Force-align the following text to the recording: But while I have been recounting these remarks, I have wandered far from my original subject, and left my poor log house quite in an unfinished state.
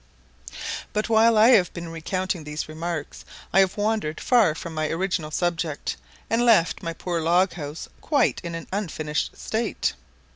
But 0.93 1.09
while 1.09 1.37
I 1.37 1.49
have 1.49 1.71
been 1.75 1.89
recounting 1.89 2.43
these 2.43 2.67
remarks, 2.67 3.23
I 3.53 3.59
have 3.59 3.77
wandered 3.77 4.19
far 4.19 4.55
from 4.55 4.73
my 4.73 4.89
original 4.89 5.29
subject, 5.29 5.95
and 6.27 6.43
left 6.43 6.81
my 6.81 6.93
poor 6.93 7.21
log 7.21 7.53
house 7.53 7.87
quite 8.01 8.41
in 8.43 8.55
an 8.55 8.67
unfinished 8.73 9.37
state. 9.37 9.93